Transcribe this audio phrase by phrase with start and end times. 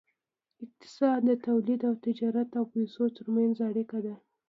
[0.63, 4.15] اقتصاد د تولید او تجارت او پیسو ترمنځ اړیکه ده.